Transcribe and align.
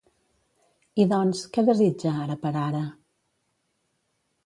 I 1.03 1.05
doncs, 1.11 1.43
què 1.59 1.65
desitja, 1.69 2.17
ara 2.25 2.41
per 2.47 2.57
ara? 2.65 2.83